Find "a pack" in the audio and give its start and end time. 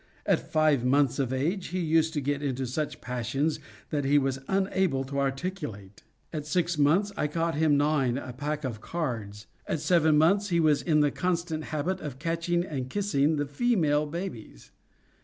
8.17-8.63